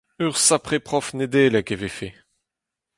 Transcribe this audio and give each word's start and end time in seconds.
Ur 0.25 0.33
sapre 0.45 0.77
prof 0.87 1.07
Nedeleg 1.17 1.67
e 1.75 1.77
vefe. 1.81 2.09